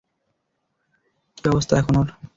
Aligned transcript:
কী 1.37 1.43
অবস্থা 1.49 1.73
এখন 1.77 1.93
ওর? 1.97 2.07